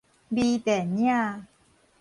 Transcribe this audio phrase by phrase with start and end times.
[0.33, 1.45] 微電影